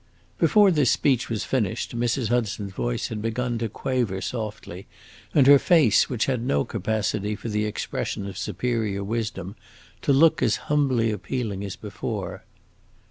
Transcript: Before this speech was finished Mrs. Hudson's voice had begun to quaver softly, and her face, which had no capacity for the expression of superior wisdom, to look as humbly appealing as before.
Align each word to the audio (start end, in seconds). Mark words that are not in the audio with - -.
Before 0.39 0.71
this 0.71 0.89
speech 0.89 1.29
was 1.29 1.43
finished 1.43 1.95
Mrs. 1.95 2.29
Hudson's 2.29 2.71
voice 2.73 3.09
had 3.09 3.21
begun 3.21 3.59
to 3.59 3.69
quaver 3.69 4.19
softly, 4.19 4.87
and 5.35 5.45
her 5.45 5.59
face, 5.59 6.09
which 6.09 6.25
had 6.25 6.41
no 6.41 6.65
capacity 6.65 7.35
for 7.35 7.49
the 7.49 7.65
expression 7.65 8.25
of 8.25 8.35
superior 8.35 9.03
wisdom, 9.03 9.55
to 10.01 10.11
look 10.11 10.41
as 10.41 10.55
humbly 10.71 11.11
appealing 11.11 11.63
as 11.63 11.75
before. 11.75 12.43